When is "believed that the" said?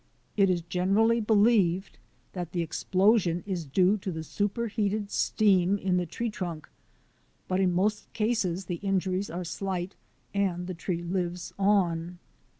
1.21-2.63